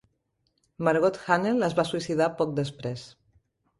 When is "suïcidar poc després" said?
1.93-3.05